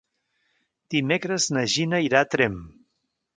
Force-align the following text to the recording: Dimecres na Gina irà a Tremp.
Dimecres 0.95 1.47
na 1.57 1.65
Gina 1.75 2.01
irà 2.07 2.25
a 2.27 2.29
Tremp. 2.37 2.57